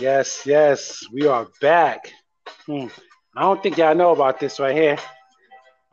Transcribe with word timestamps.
Yes, 0.00 0.42
yes, 0.46 1.04
we 1.12 1.26
are 1.26 1.46
back. 1.60 2.10
Hmm. 2.66 2.86
I 3.36 3.42
don't 3.42 3.62
think 3.62 3.76
y'all 3.76 3.94
know 3.94 4.12
about 4.12 4.40
this 4.40 4.58
right 4.58 4.74
here. 4.74 4.96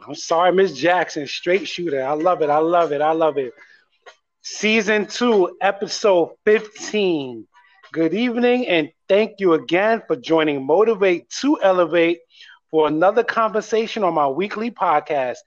I'm 0.05 0.15
sorry, 0.15 0.54
Miss 0.54 0.73
Jackson, 0.73 1.27
straight 1.27 1.68
shooter. 1.68 2.01
I 2.04 2.14
love 2.14 2.41
it. 2.41 2.50
I 2.50 2.59
love 2.59 2.91
it. 2.91 3.01
I 3.01 3.11
love 3.11 3.37
it. 3.37 3.54
Season 4.41 5.05
two, 5.05 5.57
episode 5.61 6.32
15. 6.45 7.45
Good 7.91 8.14
evening, 8.14 8.68
and 8.68 8.89
thank 9.10 9.39
you 9.39 9.54
again 9.54 10.01
for 10.07 10.15
joining 10.15 10.65
Motivate 10.65 11.29
to 11.41 11.60
Elevate 11.61 12.19
for 12.71 12.87
another 12.87 13.23
conversation 13.23 14.04
on 14.04 14.14
my 14.14 14.28
weekly 14.28 14.71
podcast. 14.71 15.37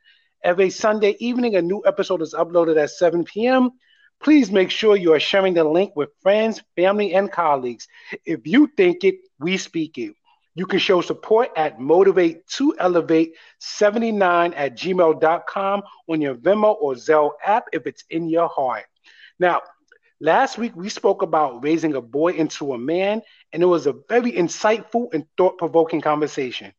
Every 0.44 0.71
Sunday 0.71 1.17
evening, 1.21 1.57
a 1.57 1.63
new 1.63 1.82
episode 1.86 2.21
is 2.21 2.35
uploaded 2.35 2.82
at 2.82 2.90
7 2.90 3.25
p.m. 3.25 3.71
Please 4.22 4.53
make 4.53 4.71
sure 4.71 4.94
you 4.94 5.12
are 5.12 5.21
sharing 5.21 5.54
the 5.54 5.64
link 5.64 5.96
with 5.96 6.11
friends, 6.22 6.62
family, 6.76 7.12
and 7.14 7.31
colleagues. 7.31 7.89
If 8.25 8.46
you 8.46 8.71
think 8.76 9.03
it, 9.03 9.17
we 9.40 9.57
speak 9.57 9.98
it. 9.98 10.14
You 10.54 10.64
can 10.64 10.79
show 10.79 11.00
support 11.00 11.50
at 11.57 11.81
motivate 11.81 12.46
to 12.58 12.75
elevate 12.79 13.35
79 13.58 14.54
at 14.54 14.76
gmail.com 14.76 15.82
on 16.08 16.21
your 16.21 16.36
Venmo 16.36 16.76
or 16.81 16.95
Zelle 16.95 17.32
app 17.45 17.64
if 17.72 17.86
it's 17.86 18.04
in 18.11 18.29
your 18.29 18.48
heart. 18.48 18.85
Now, 19.40 19.62
last 20.21 20.57
week 20.57 20.76
we 20.76 20.89
spoke 20.89 21.23
about 21.23 21.64
raising 21.64 21.95
a 21.95 22.00
boy 22.00 22.34
into 22.34 22.75
a 22.75 22.79
man, 22.79 23.23
and 23.53 23.61
it 23.61 23.67
was 23.67 23.89
a 23.89 23.96
very 24.09 24.31
insightful 24.32 25.12
and 25.12 25.26
thought 25.36 25.59
provoking 25.59 26.00
conversation. 26.00 26.73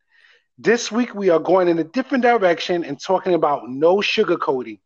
This 0.58 0.92
week 0.94 1.14
we 1.14 1.30
are 1.30 1.40
going 1.40 1.68
in 1.68 1.80
a 1.80 1.84
different 1.84 2.24
direction 2.24 2.86
and 2.86 3.02
talking 3.02 3.34
about 3.34 3.68
no 3.68 3.98
sugarcoating. 3.98 4.80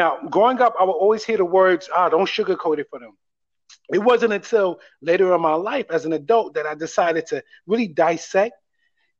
Now, 0.00 0.18
growing 0.30 0.60
up, 0.60 0.74
I 0.78 0.84
would 0.84 0.92
always 0.92 1.24
hear 1.24 1.38
the 1.38 1.44
words, 1.44 1.88
ah, 1.94 2.08
don't 2.08 2.28
sugarcoat 2.28 2.78
it 2.78 2.86
for 2.90 3.00
them 3.00 3.16
it 3.92 3.98
wasn't 3.98 4.32
until 4.32 4.80
later 5.00 5.34
in 5.34 5.40
my 5.40 5.54
life 5.54 5.86
as 5.90 6.04
an 6.04 6.12
adult 6.12 6.54
that 6.54 6.66
I 6.66 6.74
decided 6.74 7.26
to 7.28 7.42
really 7.66 7.88
dissect 7.88 8.54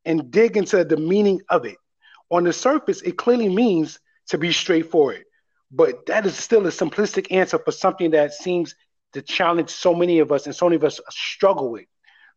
and 0.04 0.30
dig 0.30 0.56
into 0.56 0.84
the 0.84 0.97
meaning 0.97 1.41
of 1.48 1.64
it. 1.64 1.77
On 2.30 2.44
the 2.44 2.52
surface, 2.52 3.02
it 3.02 3.16
clearly 3.16 3.48
means 3.48 4.00
to 4.28 4.38
be 4.38 4.52
straightforward, 4.52 5.24
but 5.70 6.06
that 6.06 6.27
is 6.27 6.36
still 6.36 6.66
a 6.66 6.70
simplistic 6.70 7.30
answer 7.30 7.58
for 7.58 7.70
something 7.70 8.10
that 8.10 8.34
seems 8.34 8.74
to 9.12 9.22
challenge 9.22 9.70
so 9.70 9.94
many 9.94 10.19
of 10.19 10.32
us 10.32 10.47
and 10.47 10.54
so 10.54 10.66
many 10.66 10.77
of 10.77 10.84
us 10.84 11.00
struggle 11.10 11.70
with. 11.70 11.86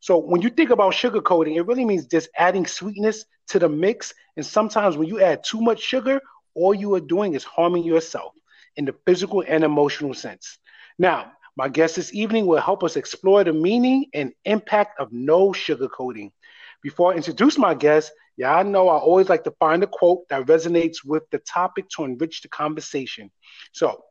So 0.02 0.20
when 0.20 0.42
you 0.42 0.50
think 0.50 0.70
about 0.70 0.94
sugarcoating, 0.94 1.58
it 1.58 1.66
really 1.66 1.84
means 1.84 2.06
just 2.06 2.30
adding 2.38 2.66
sweetness 2.66 3.26
to 3.50 3.60
the 3.60 3.68
mix. 3.68 4.14
And 4.38 4.46
sometimes 4.46 4.96
when 4.96 5.08
you 5.08 5.20
add 5.20 5.44
too 5.44 5.60
much 5.60 5.82
sugar, 5.82 6.22
all 6.60 6.74
you 6.74 6.94
are 6.96 7.00
doing 7.16 7.34
is 7.34 7.44
harming 7.44 7.84
yourself 7.84 8.34
in 8.76 8.86
the 8.86 8.96
physical 9.06 9.44
and 9.48 9.64
emotional 9.64 10.14
sense. 10.14 10.60
Now, 10.98 11.32
my 11.56 11.70
guest 11.70 11.96
this 11.96 12.14
evening 12.14 12.46
will 12.46 12.60
help 12.62 12.84
us 12.84 12.98
explore 12.98 13.44
the 13.44 13.54
meaning 13.54 14.06
and 14.14 14.34
impact 14.46 15.00
of 15.00 15.12
no 15.12 15.50
sugarcoating. 15.52 16.32
Before 16.84 17.12
I 17.12 17.16
introduce 17.16 17.58
my 17.58 17.74
guest, 17.74 18.12
yeah, 18.38 18.56
I 18.56 18.64
know 18.64 18.88
I 18.90 18.98
always 18.98 19.30
like 19.30 19.44
to 19.46 19.54
find 19.60 19.84
a 19.84 19.88
quote 19.88 20.28
that 20.30 20.46
resonates 20.46 20.98
with 21.04 21.24
the 21.32 21.40
topic 21.40 21.90
to 21.96 22.04
enrich 22.06 22.42
the 22.42 22.50
conversation. 22.50 23.32
So 23.74 24.04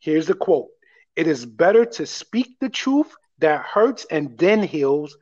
here's 0.00 0.26
the 0.26 0.34
quote 0.34 0.68
It 1.14 1.26
is 1.26 1.44
better 1.44 1.84
to 1.84 2.06
speak 2.06 2.56
the 2.60 2.68
truth 2.68 3.12
that 3.38 3.64
hurts 3.64 4.06
and 4.10 4.36
then 4.38 4.62
heals 4.62 5.16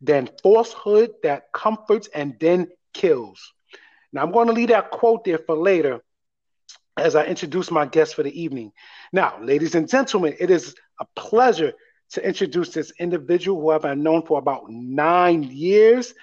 than 0.00 0.30
falsehood 0.42 1.10
that 1.22 1.44
comforts 1.52 2.08
and 2.14 2.34
then 2.40 2.68
kills. 2.94 3.40
Now, 4.12 4.22
I'm 4.22 4.32
going 4.32 4.48
to 4.48 4.52
leave 4.52 4.68
that 4.68 4.90
quote 4.90 5.24
there 5.24 5.38
for 5.38 5.56
later 5.56 6.00
as 6.98 7.14
I 7.16 7.24
introduce 7.24 7.70
my 7.70 7.86
guest 7.86 8.14
for 8.14 8.22
the 8.22 8.40
evening. 8.40 8.72
Now, 9.12 9.38
ladies 9.40 9.74
and 9.74 9.88
gentlemen, 9.88 10.34
it 10.38 10.50
is 10.50 10.74
a 11.00 11.06
pleasure 11.16 11.72
to 12.10 12.26
introduce 12.26 12.70
this 12.70 12.92
individual 12.98 13.60
who 13.60 13.70
I've 13.70 13.98
known 13.98 14.24
for 14.24 14.38
about 14.38 14.70
nine 14.70 15.42
years. 15.42 16.14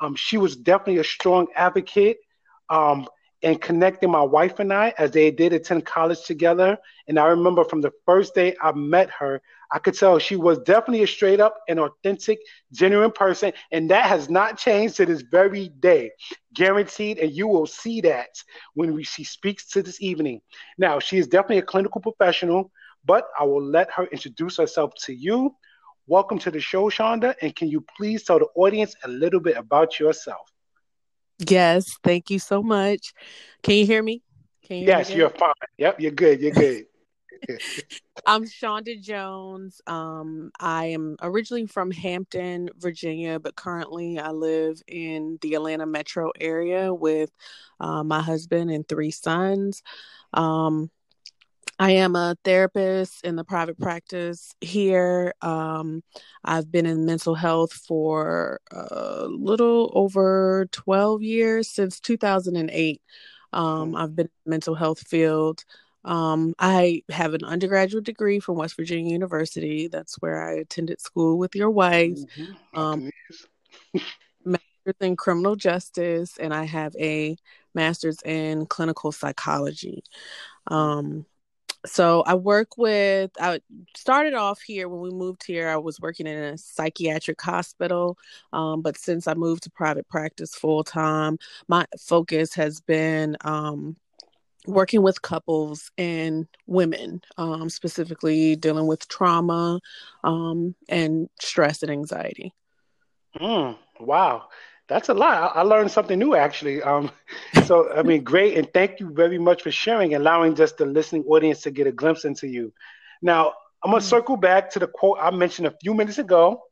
Um, 0.00 0.14
she 0.14 0.36
was 0.36 0.56
definitely 0.56 0.98
a 0.98 1.04
strong 1.04 1.46
advocate 1.54 2.18
um, 2.68 3.06
in 3.42 3.56
connecting 3.56 4.10
my 4.10 4.22
wife 4.22 4.58
and 4.58 4.72
I 4.72 4.94
as 4.98 5.12
they 5.12 5.30
did 5.30 5.52
attend 5.52 5.86
college 5.86 6.24
together. 6.24 6.78
And 7.06 7.18
I 7.18 7.26
remember 7.26 7.64
from 7.64 7.80
the 7.80 7.92
first 8.04 8.34
day 8.34 8.56
I 8.60 8.72
met 8.72 9.10
her, 9.10 9.40
I 9.70 9.78
could 9.78 9.94
tell 9.94 10.18
she 10.18 10.36
was 10.36 10.58
definitely 10.60 11.02
a 11.02 11.06
straight 11.06 11.40
up 11.40 11.58
and 11.68 11.78
authentic, 11.78 12.38
genuine 12.72 13.12
person. 13.12 13.52
And 13.70 13.90
that 13.90 14.06
has 14.06 14.30
not 14.30 14.58
changed 14.58 14.96
to 14.96 15.06
this 15.06 15.22
very 15.22 15.68
day. 15.80 16.10
Guaranteed. 16.54 17.18
And 17.18 17.32
you 17.32 17.46
will 17.46 17.66
see 17.66 18.00
that 18.02 18.30
when 18.74 18.94
we, 18.94 19.04
she 19.04 19.24
speaks 19.24 19.68
to 19.70 19.82
this 19.82 20.00
evening. 20.00 20.40
Now, 20.78 20.98
she 20.98 21.18
is 21.18 21.26
definitely 21.26 21.58
a 21.58 21.62
clinical 21.62 22.00
professional 22.00 22.70
but 23.08 23.28
I 23.38 23.44
will 23.44 23.62
let 23.62 23.90
her 23.92 24.04
introduce 24.04 24.58
herself 24.58 24.92
to 25.04 25.14
you. 25.14 25.56
Welcome 26.06 26.38
to 26.40 26.50
the 26.50 26.60
show, 26.60 26.90
Shonda. 26.90 27.34
And 27.40 27.56
can 27.56 27.68
you 27.68 27.84
please 27.96 28.24
tell 28.24 28.38
the 28.38 28.48
audience 28.54 28.94
a 29.02 29.08
little 29.08 29.40
bit 29.40 29.56
about 29.56 29.98
yourself? 29.98 30.52
Yes, 31.38 31.86
thank 32.02 32.30
you 32.30 32.38
so 32.38 32.62
much. 32.62 33.14
Can 33.62 33.76
you 33.76 33.86
hear 33.86 34.02
me? 34.02 34.22
Can 34.62 34.78
you 34.78 34.86
yes, 34.86 35.10
you're 35.10 35.30
fine. 35.30 35.54
Yep, 35.78 36.00
you're 36.00 36.10
good. 36.12 36.40
You're 36.40 36.52
good. 36.52 36.84
I'm 38.26 38.44
Shonda 38.44 39.00
Jones. 39.00 39.80
Um, 39.86 40.50
I 40.58 40.86
am 40.86 41.16
originally 41.22 41.66
from 41.66 41.90
Hampton, 41.90 42.68
Virginia, 42.76 43.38
but 43.38 43.56
currently 43.56 44.18
I 44.18 44.30
live 44.30 44.82
in 44.86 45.38
the 45.40 45.54
Atlanta 45.54 45.86
metro 45.86 46.30
area 46.40 46.92
with 46.92 47.30
uh, 47.80 48.02
my 48.02 48.20
husband 48.20 48.70
and 48.70 48.86
three 48.88 49.10
sons. 49.10 49.82
Um, 50.34 50.90
I 51.80 51.92
am 51.92 52.16
a 52.16 52.36
therapist 52.44 53.24
in 53.24 53.36
the 53.36 53.44
private 53.44 53.78
practice 53.78 54.52
here. 54.60 55.32
Um, 55.42 56.02
I've 56.44 56.72
been 56.72 56.86
in 56.86 57.06
mental 57.06 57.36
health 57.36 57.72
for 57.72 58.60
a 58.72 59.26
little 59.28 59.92
over 59.94 60.66
12 60.72 61.22
years 61.22 61.68
since 61.68 62.00
2008. 62.00 63.00
Um, 63.52 63.94
I've 63.94 64.16
been 64.16 64.26
in 64.26 64.32
the 64.44 64.50
mental 64.50 64.74
health 64.74 65.06
field. 65.06 65.64
Um, 66.08 66.54
I 66.58 67.02
have 67.10 67.34
an 67.34 67.44
undergraduate 67.44 68.04
degree 68.04 68.40
from 68.40 68.56
West 68.56 68.76
Virginia 68.76 69.12
University. 69.12 69.88
That's 69.88 70.14
where 70.22 70.42
I 70.42 70.54
attended 70.54 71.02
school 71.02 71.36
with 71.36 71.54
your 71.54 71.68
wife. 71.68 72.16
Mm-hmm. 72.16 72.78
Um, 72.78 73.10
master's 74.42 74.96
in 75.00 75.16
criminal 75.16 75.54
justice, 75.54 76.38
and 76.38 76.54
I 76.54 76.64
have 76.64 76.96
a 76.98 77.36
master's 77.74 78.22
in 78.22 78.64
clinical 78.64 79.12
psychology. 79.12 80.02
Um, 80.66 81.26
so 81.84 82.22
I 82.22 82.34
work 82.36 82.78
with 82.78 83.30
I 83.38 83.60
started 83.94 84.32
off 84.32 84.62
here 84.62 84.88
when 84.88 85.00
we 85.00 85.10
moved 85.10 85.44
here 85.44 85.68
I 85.68 85.76
was 85.76 86.00
working 86.00 86.26
in 86.26 86.36
a 86.36 86.58
psychiatric 86.58 87.40
hospital 87.40 88.18
um, 88.52 88.82
but 88.82 88.98
since 88.98 89.28
I 89.28 89.34
moved 89.34 89.62
to 89.62 89.70
private 89.70 90.08
practice 90.08 90.56
full 90.56 90.82
time 90.82 91.38
my 91.68 91.86
focus 91.96 92.52
has 92.54 92.80
been 92.80 93.36
um, 93.42 93.96
working 94.68 95.02
with 95.02 95.22
couples 95.22 95.90
and 95.98 96.46
women 96.66 97.20
um, 97.36 97.68
specifically 97.68 98.54
dealing 98.56 98.86
with 98.86 99.08
trauma 99.08 99.80
um, 100.24 100.74
and 100.88 101.28
stress 101.40 101.82
and 101.82 101.90
anxiety. 101.90 102.52
Mm, 103.40 103.76
wow 104.00 104.48
that's 104.88 105.10
a 105.10 105.14
lot. 105.14 105.54
I, 105.54 105.60
I 105.60 105.62
learned 105.62 105.90
something 105.90 106.18
new 106.18 106.34
actually. 106.34 106.82
Um, 106.82 107.10
so 107.64 107.92
I 107.92 108.02
mean, 108.02 108.24
great, 108.24 108.56
and 108.56 108.68
thank 108.72 108.98
you 108.98 109.12
very 109.12 109.38
much 109.38 109.62
for 109.62 109.70
sharing, 109.70 110.14
allowing 110.14 110.54
just 110.54 110.78
the 110.78 110.86
listening 110.86 111.24
audience 111.24 111.60
to 111.62 111.70
get 111.70 111.86
a 111.86 111.92
glimpse 111.92 112.24
into 112.24 112.48
you. 112.48 112.72
Now, 113.22 113.52
I'm 113.84 113.90
gonna 113.90 113.98
mm-hmm. 113.98 114.08
circle 114.08 114.36
back 114.36 114.70
to 114.70 114.78
the 114.78 114.88
quote 114.88 115.18
I 115.20 115.30
mentioned 115.30 115.68
a 115.68 115.76
few 115.82 115.94
minutes 115.94 116.18
ago, 116.18 116.62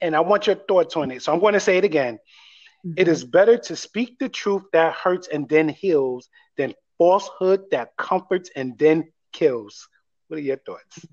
and 0.00 0.14
I 0.14 0.20
want 0.20 0.46
your 0.46 0.56
thoughts 0.56 0.96
on 0.96 1.10
it. 1.10 1.22
So 1.22 1.32
I'm 1.32 1.40
going 1.40 1.54
to 1.54 1.60
say 1.60 1.78
it 1.78 1.84
again. 1.84 2.18
Mm-hmm. 2.86 2.94
It 2.98 3.08
is 3.08 3.24
better 3.24 3.56
to 3.56 3.76
speak 3.76 4.18
the 4.18 4.28
truth 4.28 4.62
that 4.72 4.94
hurts 4.94 5.28
and 5.28 5.48
then 5.48 5.68
heals 5.68 6.28
than 6.56 6.74
falsehood 7.02 7.64
that 7.72 7.96
comforts 7.96 8.48
and 8.54 8.78
then 8.78 9.10
kills. 9.32 9.88
What 10.28 10.36
are 10.36 10.40
your 10.40 10.58
thoughts? 10.58 11.04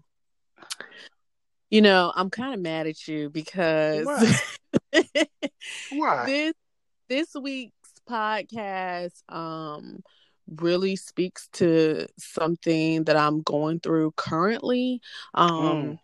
You 1.72 1.82
know, 1.82 2.14
I'm 2.16 2.30
kind 2.30 2.54
of 2.54 2.60
mad 2.60 2.86
at 2.86 3.08
you 3.08 3.32
because 3.32 4.06
Why? 5.92 6.26
This 6.28 6.54
this 7.08 7.34
week's 7.34 7.74
podcast 8.08 9.24
um 9.30 10.04
really 10.48 10.96
speaks 10.96 11.48
to 11.54 12.06
something 12.20 13.06
that 13.06 13.18
I'm 13.18 13.42
going 13.42 13.80
through 13.80 14.12
currently. 14.12 15.02
Um 15.34 15.98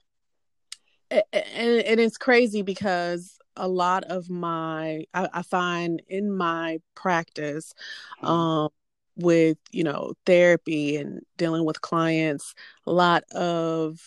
mm. 1.12 1.22
and, 1.32 1.82
and 1.86 2.00
it's 2.00 2.18
crazy 2.18 2.64
because 2.64 3.38
a 3.56 3.68
lot 3.68 4.04
of 4.06 4.32
my 4.32 5.06
I, 5.14 5.30
I 5.32 5.42
find 5.44 6.02
in 6.08 6.36
my 6.36 6.80
practice 6.96 7.76
mm. 8.24 8.28
um 8.28 8.70
with 9.18 9.58
you 9.72 9.84
know 9.84 10.14
therapy 10.26 10.98
and 10.98 11.22
dealing 11.38 11.66
with 11.66 11.82
clients 11.82 12.54
a 12.86 12.92
lot 12.92 13.24
of 13.32 14.00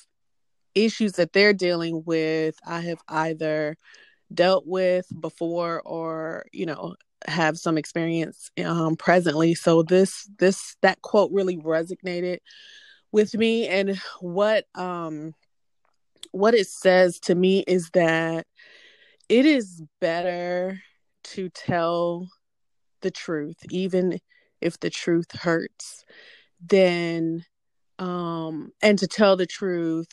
issues 0.75 1.13
that 1.13 1.33
they're 1.33 1.55
dealing 1.55 2.03
with 2.05 2.57
i 2.67 2.81
have 2.81 3.01
either 3.09 3.77
dealt 4.33 4.67
with 4.67 5.07
before 5.21 5.81
or 5.85 6.45
you 6.53 6.67
know 6.67 6.95
have 7.27 7.59
some 7.59 7.79
experience 7.79 8.51
um, 8.65 8.97
presently. 8.97 9.55
So 9.55 9.83
this 9.83 10.29
this 10.39 10.77
that 10.83 11.03
quote 11.03 11.31
really 11.33 11.57
resonated 11.57 12.39
with 13.13 13.35
me. 13.35 13.67
And 13.67 13.99
what 14.21 14.65
um 14.75 15.35
what 16.33 16.55
it 16.55 16.67
says 16.69 17.19
to 17.21 17.35
me 17.35 17.65
is 17.67 17.91
that 17.91 18.47
it 19.29 19.47
is 19.47 19.83
better 20.01 20.81
to 21.25 21.49
tell 21.51 22.29
the 23.01 23.11
truth, 23.11 23.57
even 23.71 24.19
if 24.61 24.79
the 24.81 24.91
truth 24.91 25.33
hurts, 25.33 26.05
then 26.61 27.45
um 27.99 28.73
and 28.83 28.99
to 28.99 29.07
tell 29.07 29.37
the 29.37 29.47
truth, 29.47 30.09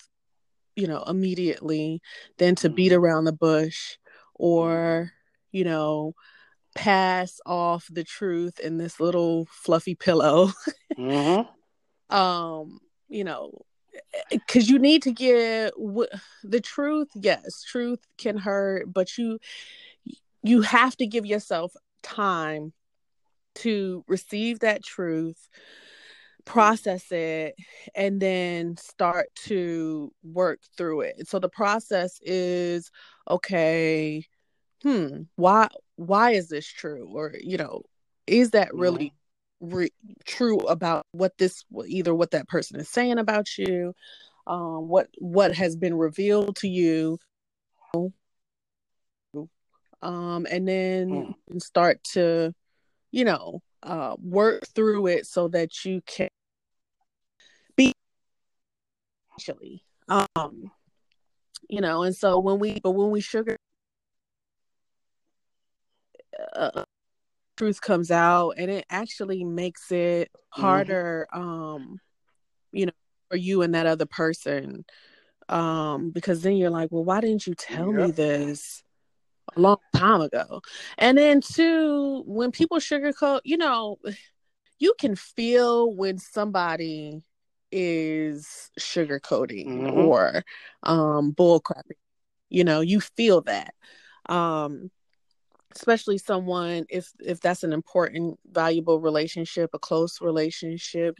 you 0.75 0.88
know, 0.88 1.03
immediately 1.03 2.01
than 2.38 2.56
to 2.56 2.69
beat 2.69 2.92
mm-hmm. 2.92 3.03
around 3.03 3.25
the 3.25 3.33
bush 3.33 3.97
or, 4.33 5.12
you 5.51 5.63
know, 5.63 6.13
pass 6.75 7.39
off 7.45 7.88
the 7.89 8.03
truth 8.03 8.59
in 8.59 8.77
this 8.77 9.00
little 9.00 9.47
fluffy 9.50 9.95
pillow. 9.95 10.51
mm-hmm. 10.97 12.15
Um, 12.15 12.80
you 13.07 13.24
know, 13.24 13.65
because 14.30 14.69
you 14.69 14.80
need 14.80 15.01
to 15.03 15.12
get 15.12 15.74
the 16.44 16.62
truth 16.62 17.07
yes 17.15 17.63
truth 17.63 18.00
can 18.18 18.38
hurt 18.38 18.92
but 18.92 19.18
you 19.18 19.39
you 20.44 20.62
have 20.62 20.95
to 20.95 21.07
give 21.07 21.25
yourself 21.25 21.74
time 22.03 22.74
to 23.56 24.04
receive 24.07 24.60
that 24.60 24.84
truth 24.84 25.50
process 26.46 27.12
it 27.12 27.56
and 27.96 28.22
then 28.22 28.78
start 28.78 29.28
to 29.36 30.12
work 30.24 30.60
through 30.78 31.02
it. 31.02 31.28
So 31.28 31.40
the 31.40 31.50
process 31.50 32.19
is 32.22 32.92
okay 33.30 34.24
hmm 34.86 35.24
why 35.36 35.68
why 35.96 36.31
is 36.31 36.50
this 36.50 36.68
true? 36.68 37.10
Or 37.13 37.34
you 37.42 37.57
know 37.57 37.81
is 38.28 38.52
that 38.52 38.74
really 38.74 39.13
re- 39.60 39.92
true 40.25 40.60
about 40.60 41.06
what 41.12 41.38
this 41.38 41.63
either 41.88 42.13
what 42.13 42.31
that 42.31 42.48
person 42.48 42.80
is 42.80 42.90
saying 42.90 43.18
about 43.18 43.57
you 43.57 43.94
um 44.48 44.88
what 44.88 45.07
what 45.18 45.56
has 45.56 45.75
been 45.75 45.96
revealed 45.96 46.56
to 46.57 46.68
you 46.68 47.18
um 50.02 50.46
and 50.52 50.68
then 50.68 51.10
mm. 51.52 51.62
start 51.62 52.04
to 52.04 52.54
you 53.15 53.23
know 53.23 53.62
uh 53.81 54.13
work 54.21 54.67
through 54.75 55.07
it 55.07 55.25
so 55.25 55.47
that 55.47 55.85
you 55.85 56.01
can 56.06 56.27
be 57.77 57.94
actually 59.33 59.81
um 60.09 60.69
you 61.69 61.79
know 61.79 62.03
and 62.03 62.13
so 62.13 62.38
when 62.38 62.59
we 62.59 62.77
but 62.81 62.91
when 62.91 63.12
we 63.12 63.21
sugar 63.21 63.56
uh, 66.53 66.83
truth 67.56 67.79
comes 67.79 68.12
out 68.12 68.51
and 68.57 68.69
it 68.69 68.85
actually 68.89 69.45
makes 69.45 69.94
it 69.94 70.29
mm-hmm. 70.29 70.61
harder 70.61 71.25
mm-hmm. 71.33 71.50
um 71.50 72.00
you 72.73 72.85
know 72.85 72.91
for 73.29 73.38
you 73.38 73.61
and 73.61 73.75
that 73.75 73.85
other 73.85 74.06
person 74.06 74.83
um 75.47 76.09
because 76.09 76.41
then 76.41 76.57
you're 76.57 76.69
like 76.69 76.91
well 76.91 77.06
why 77.06 77.21
didn't 77.21 77.47
you 77.47 77.56
tell 77.56 77.94
yep. 77.94 78.07
me 78.07 78.11
this 78.11 78.83
long 79.56 79.78
time 79.96 80.22
ago. 80.22 80.62
And 80.98 81.18
then 81.18 81.42
two 81.42 82.24
when 82.25 82.52
people 82.52 82.78
sugarcoat 82.78 83.42
you 83.44 83.57
know 83.57 83.98
you 84.80 84.94
can 85.00 85.16
feel 85.16 85.94
when 85.94 86.18
somebody 86.18 87.22
is 87.72 88.72
sugarcoating 88.80 89.68
mm-hmm. 89.68 89.98
or 90.00 90.44
um 90.84 91.34
bullcrapping. 91.34 92.00
You 92.50 92.63
know 92.63 92.81
you 92.81 93.02
feel 93.02 93.42
that. 93.42 93.74
Um 94.28 94.92
especially 95.75 96.18
someone 96.18 96.86
if 96.89 97.12
if 97.19 97.39
that's 97.42 97.63
an 97.63 97.74
important 97.74 98.39
valuable 98.51 99.00
relationship 99.00 99.69
a 99.74 99.80
close 99.80 100.22
relationship 100.22 101.18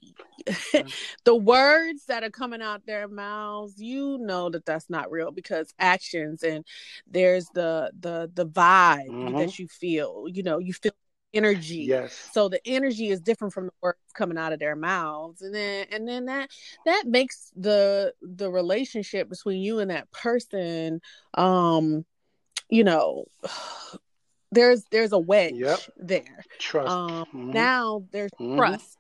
mm-hmm. 0.48 0.88
the 1.26 1.36
words 1.36 2.06
that 2.06 2.24
are 2.24 2.30
coming 2.30 2.62
out 2.62 2.86
their 2.86 3.08
mouths 3.08 3.82
you 3.82 4.18
know 4.20 4.50
that 4.50 4.66
that's 4.66 4.90
not 4.90 5.12
real 5.12 5.32
because 5.32 5.74
actions 5.80 6.44
and 6.44 6.66
there's 7.08 7.48
the 7.54 7.92
the 8.00 8.32
the 8.34 8.46
vibe 8.46 9.08
mm-hmm. 9.08 9.38
that 9.38 9.60
you 9.60 9.68
feel 9.68 10.26
you 10.32 10.44
know 10.44 10.58
you 10.58 10.74
feel 10.74 10.92
energy 11.34 11.84
yes 11.90 12.30
so 12.32 12.48
the 12.48 12.66
energy 12.66 13.10
is 13.10 13.20
different 13.20 13.54
from 13.54 13.66
the 13.66 13.72
words 13.82 14.00
coming 14.14 14.38
out 14.38 14.54
of 14.54 14.60
their 14.60 14.76
mouths 14.76 15.42
and 15.42 15.54
then 15.54 15.86
and 15.92 16.08
then 16.08 16.26
that 16.26 16.50
that 16.86 17.04
makes 17.06 17.52
the 17.58 18.14
the 18.22 18.50
relationship 18.50 19.28
between 19.28 19.62
you 19.62 19.80
and 19.80 19.92
that 19.92 20.10
person 20.12 21.02
um 21.34 22.06
you 22.70 22.86
know 22.86 23.26
there's 24.56 24.84
there's 24.92 25.12
a 25.12 25.20
wedge 25.20 25.54
yep. 25.56 25.80
there. 25.98 26.44
Trust. 26.58 26.90
Um, 26.90 27.10
mm-hmm. 27.26 27.52
Now 27.52 28.04
there's 28.12 28.32
mm-hmm. 28.32 28.58
trust. 28.58 28.98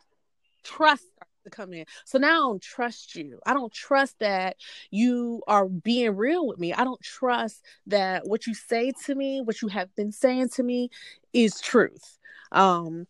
Trust 0.63 1.05
to 1.45 1.49
come 1.49 1.73
in. 1.73 1.85
So 2.05 2.17
now 2.17 2.27
I 2.29 2.39
don't 2.39 2.61
trust 2.61 3.15
you. 3.15 3.39
I 3.45 3.53
don't 3.53 3.73
trust 3.73 4.19
that 4.19 4.57
you 4.91 5.41
are 5.47 5.67
being 5.67 6.15
real 6.15 6.45
with 6.45 6.59
me. 6.59 6.73
I 6.73 6.83
don't 6.83 7.01
trust 7.01 7.63
that 7.87 8.27
what 8.27 8.45
you 8.45 8.53
say 8.53 8.91
to 9.05 9.15
me, 9.15 9.41
what 9.41 9.61
you 9.61 9.69
have 9.69 9.95
been 9.95 10.11
saying 10.11 10.49
to 10.49 10.63
me, 10.63 10.89
is 11.33 11.59
truth. 11.61 12.19
Um, 12.51 13.07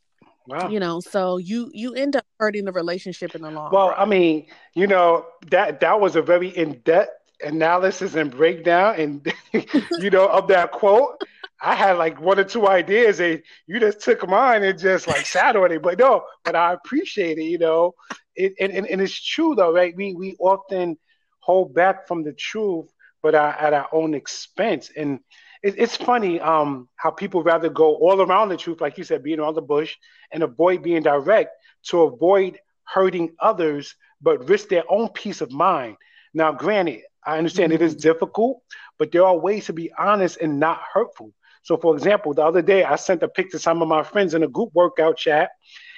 Wow. 0.47 0.69
You 0.69 0.79
know, 0.79 0.99
so 0.99 1.37
you 1.37 1.71
you 1.73 1.95
end 1.95 2.15
up 2.15 2.23
hurting 2.39 2.65
the 2.65 2.71
relationship 2.71 3.33
in 3.33 3.41
the 3.41 3.49
long 3.49 3.71
well, 3.71 3.89
run. 3.89 3.97
I 3.97 4.05
mean, 4.05 4.45
you 4.75 4.85
know, 4.85 5.25
that 5.49 5.79
that 5.79 5.99
was 5.99 6.15
a 6.15 6.21
very 6.21 6.49
in-depth 6.49 7.09
analysis 7.43 8.13
and 8.15 8.29
breakdown 8.29 8.95
and 8.99 9.33
you 9.99 10.09
know 10.11 10.27
of 10.27 10.47
that 10.49 10.71
quote. 10.71 11.19
I 11.61 11.75
had 11.75 11.93
like 11.93 12.19
one 12.19 12.39
or 12.39 12.43
two 12.43 12.67
ideas, 12.67 13.19
and 13.19 13.41
you 13.67 13.79
just 13.79 14.01
took 14.01 14.27
mine 14.27 14.63
and 14.63 14.77
just 14.77 15.07
like 15.07 15.25
sat 15.25 15.55
on 15.55 15.71
it. 15.71 15.81
But 15.81 15.99
no, 15.99 16.23
but 16.43 16.55
I 16.55 16.73
appreciate 16.73 17.37
it, 17.37 17.43
you 17.43 17.57
know. 17.57 17.95
It, 18.35 18.53
and, 18.59 18.71
and, 18.71 18.85
and 18.87 19.01
it's 19.01 19.19
true 19.19 19.55
though, 19.55 19.73
right? 19.73 19.95
We 19.95 20.13
we 20.13 20.35
often 20.39 20.97
hold 21.39 21.73
back 21.73 22.07
from 22.07 22.23
the 22.23 22.33
truth, 22.33 22.91
but 23.23 23.35
at 23.35 23.73
our 23.73 23.87
own 23.91 24.13
expense. 24.13 24.91
And 24.95 25.19
it, 25.63 25.75
it's 25.77 25.95
funny 25.95 26.39
um, 26.39 26.89
how 26.95 27.11
people 27.11 27.43
rather 27.43 27.69
go 27.69 27.95
all 27.95 28.21
around 28.21 28.49
the 28.49 28.57
truth, 28.57 28.81
like 28.81 28.97
you 28.97 29.03
said, 29.03 29.23
being 29.23 29.39
on 29.39 29.55
the 29.55 29.61
bush, 29.61 29.95
and 30.31 30.43
avoid 30.43 30.83
being 30.83 31.03
direct 31.03 31.51
to 31.87 32.01
avoid 32.01 32.59
hurting 32.83 33.35
others, 33.39 33.95
but 34.21 34.49
risk 34.49 34.69
their 34.69 34.83
own 34.89 35.09
peace 35.09 35.41
of 35.41 35.51
mind. 35.51 35.97
Now, 36.33 36.51
granted, 36.51 37.01
I 37.25 37.37
understand 37.37 37.71
mm-hmm. 37.71 37.81
it 37.81 37.85
is 37.85 37.93
mm-hmm. 37.93 38.01
difficult, 38.01 38.61
but 38.99 39.11
there 39.11 39.25
are 39.25 39.37
ways 39.37 39.65
to 39.67 39.73
be 39.73 39.91
honest 39.97 40.37
and 40.37 40.59
not 40.59 40.81
hurtful. 40.93 41.33
So, 41.65 41.77
for 41.77 41.95
example, 41.95 42.35
the 42.35 42.43
other 42.43 42.61
day 42.61 42.83
I 42.83 42.95
sent 42.95 43.23
a 43.23 43.27
pic 43.27 43.49
to 43.49 43.57
some 43.57 43.81
of 43.81 43.87
my 43.87 44.03
friends 44.03 44.35
in 44.35 44.43
a 44.43 44.47
group 44.47 44.69
workout 44.75 45.17
chat, 45.17 45.49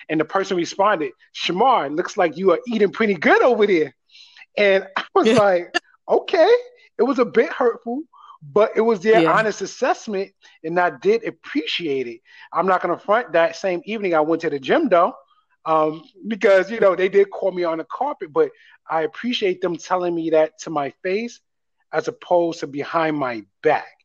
and 0.08 0.18
the 0.18 0.24
person 0.24 0.56
responded, 0.56 1.12
Shamar, 1.36 1.94
looks 1.94 2.16
like 2.16 2.38
you 2.38 2.52
are 2.52 2.60
eating 2.70 2.90
pretty 2.90 3.16
good 3.16 3.42
over 3.42 3.68
there. 3.68 3.94
And 4.56 4.88
I 4.96 5.04
was 5.14 5.28
like, 5.28 5.78
okay, 6.08 6.50
it 6.98 7.04
was 7.04 7.20
a 7.20 7.26
bit 7.26 7.52
hurtful, 7.52 8.04
but 8.42 8.72
it 8.78 8.82
was 8.82 9.02
their 9.02 9.24
yeah. 9.24 9.34
honest 9.34 9.62
assessment, 9.62 10.32
and 10.64 10.80
I 10.80 10.92
did 11.02 11.26
appreciate 11.26 12.08
it. 12.08 12.22
I'm 12.54 12.66
not 12.66 12.82
going 12.82 12.98
to 12.98 13.06
front 13.06 13.34
that 13.34 13.58
same 13.58 13.82
evening 13.84 14.14
I 14.14 14.22
went 14.22 14.44
to 14.44 14.50
the 14.50 14.60
gym 14.60 14.88
though, 14.88 15.16
um, 15.66 16.02
because 16.30 16.72
you 16.72 16.80
know 16.80 16.96
they 16.96 17.10
did 17.10 17.30
call 17.30 17.52
me 17.52 17.66
on 17.66 17.80
the 17.80 17.86
carpet, 17.92 18.32
but 18.32 18.52
I 18.90 19.02
appreciate 19.02 19.60
them 19.60 19.76
telling 19.76 20.16
me 20.16 20.30
that 20.30 20.60
to 20.60 20.70
my 20.70 20.94
face 21.04 21.42
as 21.92 22.08
opposed 22.08 22.62
to 22.62 22.68
behind 22.68 23.18
my 23.18 23.44
back. 23.62 23.97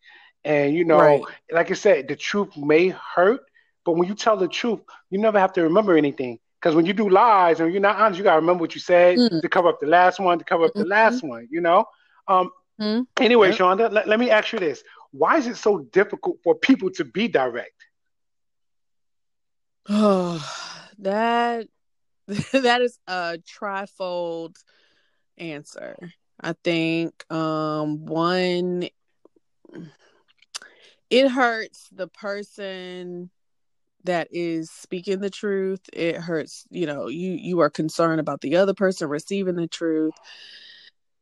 And 0.44 0.74
you 0.74 0.84
know, 0.84 0.98
right. 0.98 1.22
like 1.50 1.70
I 1.70 1.74
said, 1.74 2.08
the 2.08 2.16
truth 2.16 2.56
may 2.56 2.88
hurt, 2.88 3.40
but 3.84 3.92
when 3.92 4.08
you 4.08 4.14
tell 4.14 4.36
the 4.36 4.48
truth, 4.48 4.80
you 5.10 5.18
never 5.18 5.38
have 5.38 5.52
to 5.54 5.62
remember 5.62 5.96
anything. 5.96 6.38
Because 6.60 6.74
when 6.74 6.86
you 6.86 6.92
do 6.92 7.08
lies 7.08 7.60
and 7.60 7.72
you're 7.72 7.82
not 7.82 7.96
honest, 7.96 8.18
you 8.18 8.24
gotta 8.24 8.40
remember 8.40 8.60
what 8.60 8.74
you 8.74 8.80
said 8.80 9.18
mm. 9.18 9.40
to 9.40 9.48
cover 9.48 9.68
up 9.68 9.80
the 9.80 9.86
last 9.86 10.20
one, 10.20 10.38
to 10.38 10.44
cover 10.44 10.64
up 10.64 10.70
mm-hmm. 10.70 10.80
the 10.80 10.86
last 10.86 11.22
one. 11.22 11.48
You 11.50 11.60
know. 11.60 11.86
Um. 12.28 12.50
Mm-hmm. 12.80 13.02
Anyway, 13.20 13.50
yep. 13.50 13.58
Shonda, 13.58 13.92
let, 13.92 14.08
let 14.08 14.18
me 14.18 14.30
ask 14.30 14.52
you 14.52 14.58
this: 14.58 14.82
Why 15.10 15.36
is 15.36 15.46
it 15.46 15.56
so 15.56 15.80
difficult 15.92 16.38
for 16.42 16.54
people 16.54 16.90
to 16.92 17.04
be 17.04 17.28
direct? 17.28 17.86
Oh, 19.88 20.44
that 20.98 21.66
that 22.52 22.82
is 22.82 22.98
a 23.06 23.38
trifold 23.38 24.56
answer. 25.38 25.96
I 26.40 26.54
think 26.64 27.30
um 27.32 28.06
one 28.06 28.88
it 31.12 31.28
hurts 31.28 31.90
the 31.92 32.08
person 32.08 33.30
that 34.04 34.28
is 34.32 34.70
speaking 34.70 35.20
the 35.20 35.28
truth. 35.28 35.80
It 35.92 36.16
hurts 36.16 36.64
you 36.70 36.86
know 36.86 37.08
you 37.08 37.32
you 37.32 37.60
are 37.60 37.68
concerned 37.68 38.18
about 38.18 38.40
the 38.40 38.56
other 38.56 38.72
person 38.72 39.08
receiving 39.08 39.56
the 39.56 39.68
truth. 39.68 40.14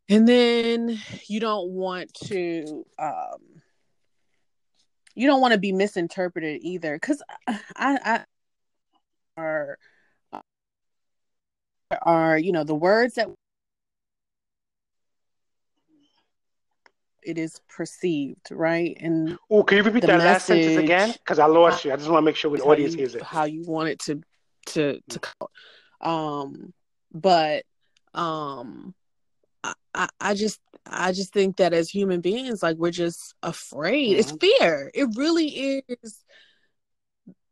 And 0.09 0.29
then 0.29 0.97
you 1.27 1.41
don't 1.41 1.71
want 1.71 2.15
to 2.27 2.87
um 3.01 3.63
you 5.17 5.27
don't 5.27 5.41
want 5.41 5.55
to 5.55 5.59
be 5.59 5.73
misinterpreted 5.73 6.61
either 6.63 6.95
because 6.95 7.21
I, 7.49 7.59
I 7.77 8.25
are 9.37 9.77
are 12.03 12.39
you 12.39 12.53
know 12.53 12.63
the 12.63 12.77
words 12.77 13.15
that 13.15 13.29
it 17.23 17.39
is 17.39 17.61
perceived, 17.69 18.49
right? 18.51 18.97
And 19.01 19.39
oh, 19.51 19.63
can 19.63 19.79
you 19.79 19.83
repeat 19.83 20.03
that 20.07 20.19
last 20.19 20.47
sentence 20.47 20.77
again? 20.77 21.13
Because 21.13 21.39
I 21.39 21.47
lost 21.47 21.85
you. 21.85 21.93
I 21.93 21.97
just 21.97 22.09
want 22.09 22.23
to 22.23 22.27
make 22.27 22.37
sure 22.37 22.57
the 22.57 22.63
audience 22.63 22.93
you, 22.93 22.99
hears 22.99 23.15
it. 23.15 23.23
How 23.23 23.45
you 23.45 23.63
want 23.65 23.89
it 23.89 23.99
to 24.01 24.23
to 24.67 25.01
to 25.09 25.19
come. 25.19 25.49
Um, 26.01 26.73
but 27.13 27.65
um, 28.15 28.95
I, 29.95 30.09
I 30.21 30.35
just 30.35 30.61
I 30.87 31.13
just 31.13 31.33
think 31.33 31.57
that 31.57 31.73
as 31.73 31.89
human 31.89 32.21
beings, 32.21 32.63
like 32.63 32.77
we're 32.77 32.91
just 32.91 33.35
afraid. 33.43 34.11
Mm-hmm. 34.11 34.21
It's 34.21 34.33
fear. 34.33 34.91
It 34.95 35.09
really 35.17 35.83
is 35.89 36.25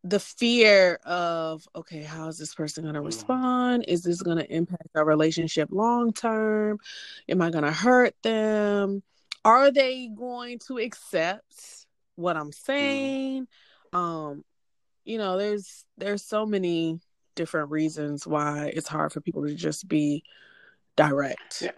the 0.04 0.20
fear 0.20 0.98
of 1.04 1.66
okay, 1.74 2.02
how 2.02 2.28
is 2.28 2.38
this 2.38 2.54
person 2.54 2.84
going 2.84 2.94
to 2.94 3.00
mm-hmm. 3.00 3.06
respond? 3.06 3.84
Is 3.88 4.02
this 4.02 4.22
going 4.22 4.38
to 4.38 4.52
impact 4.52 4.88
our 4.94 5.04
relationship 5.04 5.68
long 5.70 6.12
term? 6.12 6.78
Am 7.28 7.42
I 7.42 7.50
going 7.50 7.64
to 7.64 7.72
hurt 7.72 8.14
them? 8.22 9.02
Are 9.48 9.70
they 9.70 10.08
going 10.08 10.58
to 10.66 10.78
accept 10.78 11.86
what 12.16 12.36
I'm 12.36 12.50
mm-hmm. 12.50 12.64
saying? 12.64 13.42
Mm-hmm. 13.92 13.96
Um, 13.96 14.44
you 15.04 15.16
know, 15.16 15.38
there's 15.38 15.84
there's 15.96 16.22
so 16.22 16.44
many 16.44 17.00
different 17.34 17.70
reasons 17.70 18.26
why 18.26 18.70
it's 18.74 18.88
hard 18.88 19.12
for 19.12 19.20
people 19.20 19.46
to 19.46 19.54
just 19.54 19.88
be 19.88 20.22
direct. 20.96 21.62
Yeah. 21.62 21.70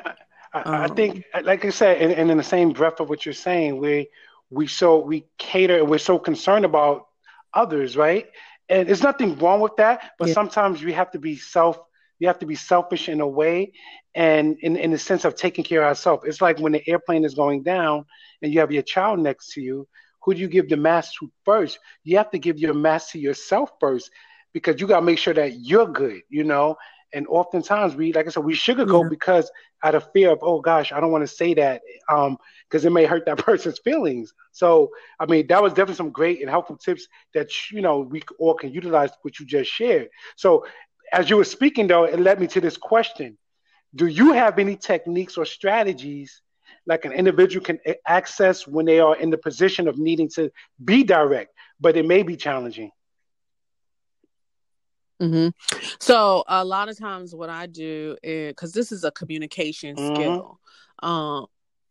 I, 0.53 0.63
um, 0.63 0.75
I 0.75 0.89
think, 0.89 1.25
like 1.45 1.65
I 1.65 1.71
said, 1.71 2.03
and, 2.03 2.13
and, 2.13 2.29
in 2.29 2.37
the 2.37 2.43
same 2.43 2.73
breath 2.73 2.99
of 2.99 3.09
what 3.09 3.25
you're 3.25 3.35
saying, 3.35 3.79
we 3.79 4.09
we 4.51 4.67
so 4.67 4.99
we 4.99 5.25
cater 5.39 5.79
and 5.79 5.89
we're 5.89 5.99
so 5.99 6.19
concerned 6.19 6.65
about 6.65 7.07
others, 7.55 7.97
right? 7.97 8.27
And 8.69 8.89
there's 8.89 9.03
nothing 9.03 9.39
wrong 9.39 9.61
with 9.61 9.77
that, 9.77 10.13
but 10.19 10.29
yeah. 10.29 10.35
sometimes 10.35 10.83
we 10.83 10.93
have 10.93 11.13
to 11.13 11.21
be 11.21 11.37
self. 11.37 11.79
You 12.21 12.29
have 12.29 12.39
to 12.39 12.47
be 12.47 12.55
selfish 12.55 13.09
in 13.09 13.21
a 13.21 13.27
way, 13.27 13.73
and 14.15 14.57
in 14.61 14.77
in 14.77 14.93
the 14.93 14.99
sense 14.99 15.25
of 15.25 15.35
taking 15.35 15.65
care 15.65 15.83
of 15.83 15.89
ourselves. 15.89 16.25
It's 16.27 16.41
like 16.41 16.61
when 16.61 16.73
the 16.73 16.89
airplane 16.89 17.25
is 17.25 17.35
going 17.35 17.65
down, 17.65 18.05
and 18.43 18.53
you 18.53 18.61
have 18.61 18.71
your 18.71 18.85
child 18.85 19.19
next 19.19 19.53
to 19.55 19.61
you. 19.61 19.89
Who 20.23 20.35
do 20.35 20.41
you 20.41 20.49
give 20.49 20.69
the 20.69 20.77
mask 20.77 21.15
to 21.19 21.33
first? 21.45 21.79
You 22.05 22.19
have 22.19 22.31
to 22.31 22.39
give 22.39 22.59
your 22.59 22.75
mask 22.75 23.13
to 23.13 23.19
yourself 23.19 23.73
first, 23.81 24.11
because 24.53 24.81
you 24.81 24.87
got 24.87 25.01
to 25.01 25.07
make 25.07 25.19
sure 25.19 25.35
that 25.35 25.55
you're 25.59 25.89
good. 25.89 26.21
You 26.29 26.45
know, 26.45 26.77
and 27.13 27.27
oftentimes 27.29 27.95
we 27.95 28.13
like 28.13 28.27
i 28.27 28.31
said 28.31 28.45
we 28.45 28.55
sugarcoat 28.55 29.05
yeah. 29.05 29.09
because 29.09 29.51
out 29.83 29.95
of 29.95 30.11
fear 30.13 30.31
of 30.31 30.39
oh 30.43 30.61
gosh 30.61 30.93
i 30.93 31.01
don't 31.01 31.11
want 31.11 31.27
to 31.27 31.35
say 31.35 31.55
that 31.55 31.83
um 32.11 32.37
because 32.69 32.85
it 32.85 32.91
may 32.91 33.05
hurt 33.05 33.25
that 33.27 33.39
person's 33.45 33.79
feelings 33.81 34.33
so 34.53 34.91
i 35.19 35.27
mean 35.27 35.47
that 35.47 35.63
was 35.63 35.73
definitely 35.73 35.95
some 35.95 36.11
great 36.11 36.41
and 36.41 36.51
helpful 36.51 36.77
tips 36.77 37.07
that 37.35 37.49
you 37.71 37.81
know 37.81 38.01
we 38.01 38.23
all 38.39 38.55
can 38.55 38.73
utilize 38.73 39.11
what 39.23 39.39
you 39.39 39.47
just 39.47 39.71
shared 39.71 40.09
so 40.37 40.65
as 41.13 41.31
you 41.31 41.37
were 41.37 41.45
speaking 41.45 41.87
though 41.87 42.05
it 42.05 42.19
led 42.19 42.41
me 42.41 42.47
to 42.47 42.61
this 42.61 42.77
question 42.77 43.37
do 43.95 44.07
you 44.07 44.33
have 44.33 44.59
any 44.59 44.77
techniques 44.77 45.37
or 45.37 45.45
strategies 45.45 46.43
like 46.87 47.05
an 47.05 47.13
individual 47.13 47.65
can 47.65 47.79
access 48.07 48.67
when 48.67 48.87
they 48.87 49.01
are 49.01 49.17
in 49.17 49.31
the 49.31 49.39
position 49.39 49.89
of 49.89 49.99
needing 49.99 50.29
to 50.29 50.51
be 50.85 51.03
direct 51.03 51.53
but 51.81 51.97
it 51.97 52.07
may 52.07 52.23
be 52.23 52.37
challenging 52.37 52.91
Mm-hmm. 55.21 55.49
So 55.99 56.45
a 56.49 56.65
lot 56.65 56.89
of 56.89 56.99
times, 56.99 57.35
what 57.35 57.51
I 57.51 57.67
do 57.67 58.17
is 58.23 58.53
because 58.53 58.73
this 58.73 58.91
is 58.91 59.05
a 59.05 59.11
communication 59.11 59.95
mm-hmm. 59.97 60.15
skill. 60.15 60.61
Um, 61.03 61.47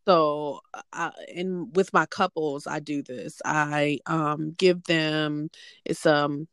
so 0.07 0.61
I, 0.91 1.11
and 1.35 1.75
with 1.75 1.93
my 1.93 2.07
couples, 2.07 2.65
I 2.65 2.79
do 2.79 3.03
this. 3.03 3.41
I 3.45 3.99
um 4.07 4.55
give 4.57 4.83
them 4.85 5.49
it's 5.85 6.05
um 6.05 6.47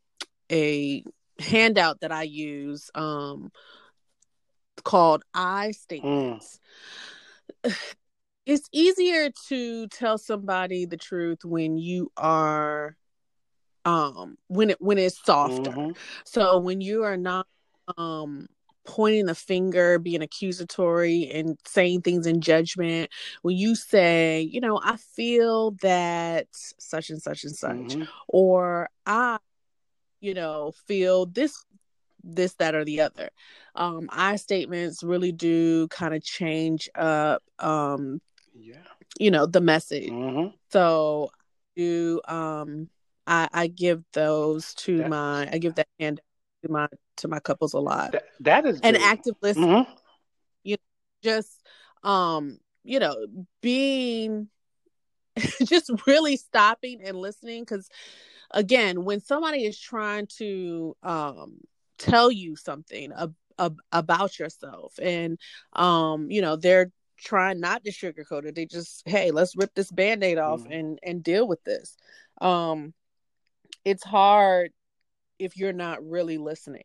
a 0.53 1.03
handout 1.39 2.01
that 2.01 2.13
I 2.13 2.23
use 2.23 2.91
um 2.95 3.51
called 4.83 5.25
I 5.35 5.73
statements. 5.73 6.61
Mm. 7.65 7.77
It's 8.47 8.69
easier 8.71 9.31
to 9.49 9.89
tell 9.89 10.19
somebody 10.19 10.87
the 10.87 10.97
truth 10.97 11.45
when 11.45 11.79
you 11.79 12.13
are 12.17 12.97
um 13.85 14.37
when 14.49 14.71
it 14.71 14.81
when 14.81 14.99
it's 14.99 15.25
softer 15.25 15.71
mm-hmm. 15.71 15.93
so 16.25 16.59
when 16.59 16.81
you 16.81 17.05
are 17.05 17.17
not 17.17 17.47
um 17.97 18.47
pointing 18.85 19.27
the 19.27 19.35
finger 19.35 19.99
being 19.99 20.23
accusatory 20.23 21.31
and 21.33 21.59
saying 21.67 22.03
things 22.03 22.27
in 22.27 22.41
judgment 22.41 23.11
when 23.43 23.57
you 23.57 23.75
say 23.75 24.41
you 24.41 24.61
know 24.61 24.81
i 24.83 24.97
feel 24.97 25.73
that 25.83 26.47
such 26.53 27.11
and 27.11 27.23
such 27.23 27.45
and 27.45 27.57
such 27.57 27.77
mm-hmm. 27.77 28.05
or 28.29 28.89
i 29.07 29.39
you 30.21 30.35
know 30.35 30.73
feel 30.87 31.27
this 31.27 31.65
this 32.25 32.55
that 32.55 32.75
or 32.75 32.85
the 32.85 33.01
other 33.01 33.31
um 33.75 34.09
i 34.11 34.37
statements 34.37 35.03
really 35.03 35.33
do 35.33 35.87
kind 35.89 36.15
of 36.15 36.23
change 36.23 36.89
up 36.95 37.43
um 37.59 38.21
yeah 38.55 38.77
you 39.19 39.31
know 39.31 39.47
the 39.47 39.61
message 39.61 40.11
mm-hmm. 40.11 40.49
so 40.71 41.31
do 41.77 42.21
um 42.27 42.89
I, 43.27 43.49
I 43.53 43.67
give 43.67 44.05
those 44.13 44.75
to 44.75 44.99
that, 44.99 45.11
my 45.11 45.49
I 45.51 45.59
give 45.59 45.75
that 45.77 45.89
hand 45.99 46.21
to 46.63 46.71
my 46.71 46.89
to 47.19 47.29
my 47.29 47.41
couples 47.41 47.75
a 47.75 47.81
lot. 47.81 48.13
that, 48.13 48.25
that 48.41 48.67
is 48.67 48.81
an 48.81 48.97
active 48.97 49.35
listen. 49.43 49.65
Mm-hmm. 49.65 49.93
You 50.63 50.77
know, 50.77 51.23
just 51.23 51.63
um, 52.03 52.59
you 52.85 53.01
know, 53.01 53.27
being 53.63 54.49
just 55.65 55.91
really 56.07 56.37
stopping 56.37 57.03
and 57.03 57.19
listening 57.19 57.63
because 57.63 57.89
again, 58.51 59.05
when 59.05 59.21
somebody 59.21 59.65
is 59.65 59.79
trying 59.79 60.27
to 60.39 60.97
um 61.03 61.59
tell 61.99 62.31
you 62.31 62.57
something 62.57 63.13
ab- 63.13 63.35
ab- 63.59 63.81
about 63.93 64.39
yourself 64.39 64.99
and 65.01 65.39
um, 65.73 66.31
you 66.31 66.43
know, 66.43 66.57
they're 66.57 66.91
trying 67.19 67.61
not 67.61 67.83
to 67.85 67.91
sugarcoat 67.91 68.45
it. 68.45 68.55
They 68.55 68.67
just, 68.67 69.03
hey, 69.09 69.31
let's 69.31 69.57
rip 69.57 69.75
this 69.75 69.91
band-aid 69.91 70.39
off 70.39 70.63
mm-hmm. 70.63 70.73
and 70.73 70.99
and 71.03 71.23
deal 71.23 71.49
with 71.49 71.63
this. 71.65 71.97
Um 72.41 72.93
it's 73.85 74.05
hard 74.05 74.73
if 75.39 75.57
you're 75.57 75.73
not 75.73 76.05
really 76.05 76.39
listening 76.39 76.83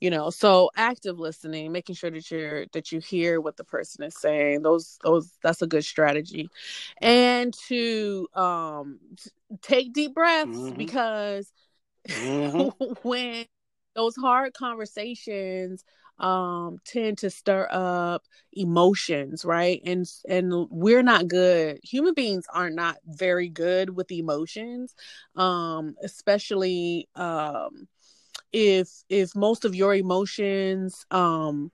you 0.00 0.10
know 0.10 0.30
so 0.30 0.70
active 0.76 1.18
listening 1.18 1.72
making 1.72 1.94
sure 1.94 2.10
that 2.10 2.30
you're 2.30 2.66
that 2.72 2.92
you 2.92 3.00
hear 3.00 3.40
what 3.40 3.56
the 3.56 3.64
person 3.64 4.04
is 4.04 4.14
saying 4.14 4.62
those 4.62 4.98
those 5.02 5.32
that's 5.42 5.62
a 5.62 5.66
good 5.66 5.84
strategy 5.84 6.48
and 7.00 7.54
to 7.54 8.26
um 8.34 8.98
take 9.62 9.92
deep 9.92 10.14
breaths 10.14 10.50
mm-hmm. 10.50 10.76
because 10.76 11.52
mm-hmm. 12.08 12.92
when 13.08 13.44
those 13.98 14.14
hard 14.14 14.54
conversations 14.54 15.84
um 16.20 16.78
tend 16.84 17.18
to 17.18 17.30
stir 17.30 17.66
up 17.70 18.22
emotions 18.52 19.44
right 19.44 19.82
and 19.84 20.06
and 20.28 20.52
we're 20.70 21.02
not 21.02 21.26
good 21.26 21.80
human 21.82 22.14
beings 22.14 22.44
are 22.54 22.70
not 22.70 22.96
very 23.06 23.48
good 23.48 23.90
with 23.90 24.10
emotions 24.12 24.94
um 25.36 25.96
especially 26.02 27.08
um 27.16 27.88
if 28.52 28.88
if 29.08 29.34
most 29.34 29.64
of 29.64 29.74
your 29.74 29.94
emotions 29.94 31.04
um 31.10 31.70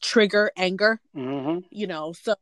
trigger 0.00 0.50
anger 0.56 1.00
mm-hmm. 1.14 1.58
you 1.70 1.86
know 1.86 2.12
so 2.12 2.34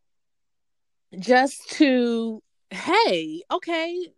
just 1.19 1.69
to 1.71 2.43
hey 2.71 3.43
okay 3.51 4.09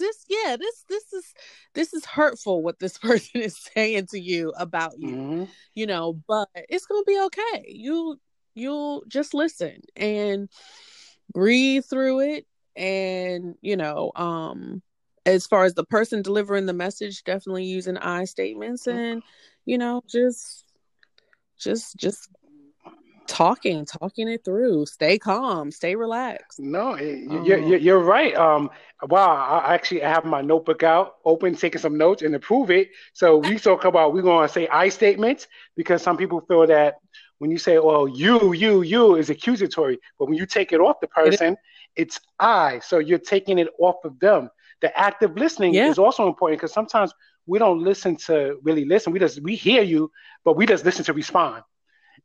this 0.00 0.24
yeah 0.28 0.56
this 0.56 0.84
this 0.88 1.12
is 1.12 1.34
this 1.74 1.94
is 1.94 2.04
hurtful 2.04 2.62
what 2.62 2.78
this 2.78 2.98
person 2.98 3.40
is 3.40 3.56
saying 3.56 4.06
to 4.06 4.18
you 4.18 4.52
about 4.58 4.98
you 4.98 5.14
mm-hmm. 5.14 5.44
you 5.74 5.86
know 5.86 6.20
but 6.26 6.48
it's 6.54 6.86
gonna 6.86 7.04
be 7.06 7.20
okay 7.26 7.66
you 7.68 8.18
you'll 8.54 9.04
just 9.06 9.34
listen 9.34 9.80
and 9.96 10.48
breathe 11.32 11.84
through 11.88 12.20
it 12.20 12.46
and 12.74 13.54
you 13.60 13.76
know 13.76 14.10
um 14.16 14.82
as 15.26 15.46
far 15.46 15.64
as 15.64 15.74
the 15.74 15.84
person 15.84 16.22
delivering 16.22 16.66
the 16.66 16.72
message 16.72 17.22
definitely 17.24 17.64
using 17.64 17.96
i 17.98 18.24
statements 18.24 18.86
mm-hmm. 18.86 18.98
and 18.98 19.22
you 19.64 19.78
know 19.78 20.02
just 20.08 20.64
just 21.58 21.96
just 21.96 22.28
talking, 23.30 23.84
talking 23.86 24.28
it 24.28 24.44
through. 24.44 24.84
Stay 24.86 25.16
calm, 25.18 25.70
stay 25.70 25.94
relaxed. 25.94 26.58
No, 26.58 26.94
um, 26.94 27.44
you're, 27.46 27.58
you're, 27.58 27.78
you're 27.78 28.00
right. 28.00 28.34
Um, 28.34 28.70
wow, 29.08 29.62
I 29.64 29.72
actually 29.74 30.00
have 30.00 30.24
my 30.24 30.42
notebook 30.42 30.82
out, 30.82 31.16
open, 31.24 31.54
taking 31.54 31.80
some 31.80 31.96
notes 31.96 32.22
and 32.22 32.34
improve 32.34 32.70
it. 32.70 32.90
So 33.12 33.38
we 33.38 33.58
talk 33.58 33.84
about 33.84 34.12
we're 34.12 34.22
going 34.22 34.46
to 34.46 34.52
say 34.52 34.66
I 34.68 34.88
statements 34.88 35.46
because 35.76 36.02
some 36.02 36.16
people 36.16 36.40
feel 36.40 36.66
that 36.66 36.96
when 37.38 37.50
you 37.50 37.58
say, 37.58 37.78
"Well, 37.78 38.06
you, 38.08 38.52
you, 38.52 38.82
you," 38.82 39.14
is 39.14 39.30
accusatory, 39.30 39.98
but 40.18 40.28
when 40.28 40.36
you 40.36 40.44
take 40.44 40.72
it 40.72 40.80
off 40.80 41.00
the 41.00 41.08
person, 41.08 41.52
it 41.52 41.58
it's 41.96 42.20
I. 42.38 42.80
So 42.80 42.98
you're 42.98 43.18
taking 43.18 43.58
it 43.58 43.68
off 43.78 44.04
of 44.04 44.18
them. 44.18 44.50
The 44.82 44.96
active 44.98 45.36
listening 45.36 45.72
yeah. 45.74 45.88
is 45.88 45.98
also 45.98 46.26
important 46.26 46.60
because 46.60 46.72
sometimes 46.72 47.14
we 47.46 47.58
don't 47.58 47.80
listen 47.80 48.16
to 48.16 48.58
really 48.62 48.84
listen. 48.84 49.12
We 49.12 49.20
just 49.20 49.40
we 49.40 49.54
hear 49.54 49.82
you, 49.82 50.10
but 50.44 50.56
we 50.56 50.66
just 50.66 50.84
listen 50.84 51.04
to 51.04 51.12
respond 51.12 51.62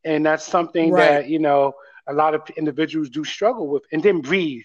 and 0.05 0.25
that's 0.25 0.45
something 0.45 0.91
right. 0.91 1.09
that 1.09 1.29
you 1.29 1.39
know 1.39 1.73
a 2.07 2.13
lot 2.13 2.35
of 2.35 2.41
individuals 2.51 3.09
do 3.09 3.23
struggle 3.23 3.67
with. 3.67 3.83
And 3.91 4.01
then 4.01 4.21
breathe. 4.21 4.63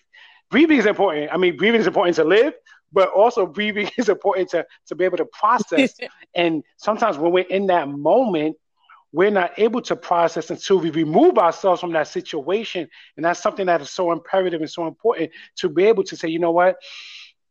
Breathing 0.51 0.79
is 0.79 0.87
important. 0.87 1.31
I 1.33 1.37
mean, 1.37 1.57
breathing 1.57 1.81
is 1.81 1.87
important 1.87 2.17
to 2.17 2.25
live, 2.25 2.55
but 2.93 3.09
also 3.11 3.47
breathing 3.47 3.91
is 3.99 4.09
important 4.09 4.51
to 4.51 4.67
to 4.87 4.95
be 4.95 5.05
able 5.05 5.17
to 5.19 5.27
process. 5.27 5.95
and 6.35 6.63
sometimes 6.77 7.19
when 7.19 7.33
we're 7.33 7.45
in 7.45 7.67
that 7.69 7.89
moment, 7.89 8.57
we're 9.13 9.31
not 9.31 9.53
able 9.59 9.81
to 9.83 9.97
process 9.97 10.51
until 10.51 10.79
we 10.79 10.91
remove 10.91 11.39
ourselves 11.39 11.81
from 11.81 11.93
that 11.93 12.07
situation. 12.07 12.89
And 13.17 13.25
that's 13.25 13.43
something 13.43 13.67
that 13.67 13.81
is 13.81 13.91
so 13.91 14.13
imperative 14.13 14.61
and 14.61 14.71
so 14.71 14.87
important 14.87 15.31
to 15.57 15.69
be 15.69 15.85
able 15.85 16.05
to 16.05 16.17
say, 16.17 16.29
you 16.29 16.39
know 16.39 16.53
what? 16.53 16.77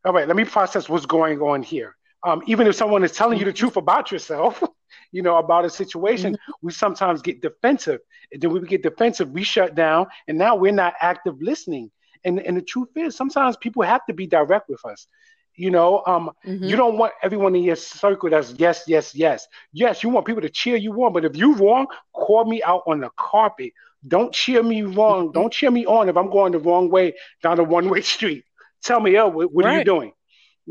All 0.06 0.14
right, 0.14 0.28
let 0.28 0.38
me 0.38 0.46
process 0.46 0.88
what's 0.88 1.06
going 1.06 1.42
on 1.42 1.62
here. 1.62 1.98
Um, 2.24 2.42
even 2.48 2.68
if 2.68 2.76
someone 2.76 3.04
is 3.04 3.12
telling 3.12 3.40
you 3.40 3.46
the 3.46 3.54
truth 3.54 3.78
about 3.78 4.12
yourself, 4.12 4.62
you 5.12 5.22
know, 5.22 5.38
about 5.38 5.66
a 5.66 5.70
situation, 5.70 6.34
mm-hmm. 6.34 6.52
we 6.62 6.72
sometimes 6.72 7.22
get 7.22 7.42
defensive. 7.42 8.00
And 8.32 8.42
then 8.42 8.52
we 8.52 8.60
get 8.62 8.84
defensive, 8.84 9.32
we 9.32 9.44
shut 9.44 9.76
down, 9.76 10.08
and 10.28 10.38
now 10.38 10.56
we're 10.56 10.72
not 10.72 10.94
active 11.02 11.42
listening. 11.42 11.92
And 12.24 12.40
and 12.42 12.58
the 12.58 12.62
truth 12.62 12.90
is, 12.96 13.16
sometimes 13.16 13.56
people 13.58 13.84
have 13.84 14.06
to 14.08 14.14
be 14.14 14.28
direct 14.28 14.70
with 14.70 14.84
us. 14.86 15.08
You 15.56 15.72
know, 15.72 16.04
um, 16.06 16.32
mm-hmm. 16.46 16.64
you 16.64 16.76
don't 16.76 16.98
want 16.98 17.14
everyone 17.22 17.56
in 17.56 17.64
your 17.64 17.76
circle 17.76 18.30
that's 18.30 18.54
yes, 18.58 18.84
yes, 18.88 19.16
yes. 19.16 19.48
Yes, 19.74 20.04
you 20.04 20.10
want 20.10 20.26
people 20.26 20.42
to 20.42 20.50
cheer 20.50 20.76
you 20.76 20.94
on, 21.04 21.12
but 21.12 21.26
if 21.26 21.36
you're 21.36 21.56
wrong, 21.56 21.88
call 22.14 22.46
me 22.46 22.62
out 22.64 22.84
on 22.88 23.00
the 23.00 23.10
carpet. 23.18 23.74
Don't 24.08 24.34
cheer 24.34 24.64
me 24.64 24.84
wrong. 24.84 25.26
Mm-hmm. 25.26 25.32
Don't 25.34 25.52
cheer 25.52 25.72
me 25.72 25.86
on 25.86 26.08
if 26.08 26.16
I'm 26.16 26.30
going 26.30 26.52
the 26.52 26.60
wrong 26.60 26.90
way 26.90 27.16
down 27.42 27.60
a 27.60 27.64
one 27.64 27.90
way 27.90 28.02
street. 28.16 28.46
Tell 28.84 29.00
me, 29.00 29.18
oh, 29.18 29.28
what, 29.28 29.52
what 29.52 29.66
right. 29.66 29.76
are 29.76 29.78
you 29.80 29.86
doing? 29.86 30.14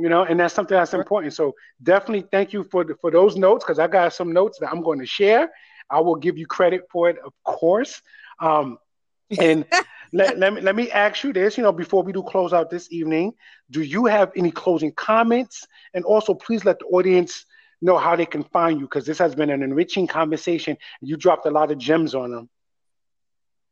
You 0.00 0.09
know, 0.09 0.23
and 0.23 0.38
that's 0.38 0.55
something 0.55 0.76
that's 0.76 0.95
important. 0.95 1.35
So 1.35 1.55
definitely 1.83 2.28
thank 2.31 2.52
you 2.52 2.62
for 2.62 2.85
the, 2.85 2.95
for 3.00 3.11
those 3.11 3.37
notes 3.37 3.64
because 3.64 3.81
I 3.81 3.88
got 3.88 4.12
some 4.12 4.33
notes 4.33 4.59
that 4.61 4.71
I'm 4.71 4.81
going 4.81 5.00
to 5.00 5.07
share. 5.07 5.50
I 5.90 5.99
will 6.00 6.14
give 6.14 6.38
you 6.38 6.47
credit 6.47 6.83
for 6.88 7.11
it, 7.11 7.17
of 7.25 7.33
course. 7.43 8.00
Um, 8.38 8.78
and 9.40 9.67
let, 10.12 10.38
let, 10.38 10.55
me, 10.55 10.61
let 10.61 10.76
me 10.76 10.90
ask 10.93 11.25
you 11.25 11.33
this, 11.33 11.59
you 11.59 11.64
know, 11.64 11.73
before 11.73 12.05
we 12.05 12.12
do 12.12 12.23
close 12.23 12.52
out 12.52 12.71
this 12.71 12.93
evening, 12.93 13.35
do 13.73 13.83
you 13.83 14.07
have 14.07 14.31
any 14.37 14.52
closing 14.52 14.93
comments? 14.93 15.67
And 15.95 16.05
also, 16.05 16.33
please 16.33 16.64
let 16.64 16.78
the 16.78 16.87
audience 16.87 17.45
know 17.83 17.99
how 17.99 18.14
they 18.14 18.26
can 18.26 18.45
find 18.45 18.78
you 18.78 18.87
because 18.87 19.05
this 19.05 19.19
has 19.19 19.35
been 19.35 19.50
an 19.50 19.64
enriching 19.64 20.07
conversation. 20.07 20.76
You 21.00 21.17
dropped 21.17 21.45
a 21.47 21.50
lot 21.50 21.73
of 21.73 21.78
gems 21.78 22.14
on 22.14 22.31
them. 22.31 22.49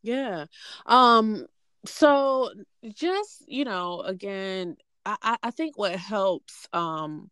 Yeah. 0.02 0.46
Um, 0.86 1.46
so 1.84 2.50
just, 2.94 3.44
you 3.46 3.64
know, 3.64 4.02
again, 4.02 4.76
I, 5.06 5.36
I 5.42 5.50
think 5.50 5.78
what 5.78 5.94
helps, 5.96 6.66
um, 6.72 7.30